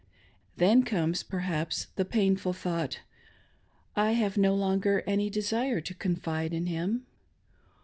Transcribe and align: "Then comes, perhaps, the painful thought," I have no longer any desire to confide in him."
"Then 0.57 0.81
comes, 0.81 1.21
perhaps, 1.21 1.85
the 1.95 2.05
painful 2.05 2.53
thought," 2.53 3.01
I 3.95 4.13
have 4.13 4.35
no 4.35 4.55
longer 4.55 5.03
any 5.05 5.29
desire 5.29 5.79
to 5.79 5.93
confide 5.93 6.53
in 6.55 6.65
him." 6.65 7.05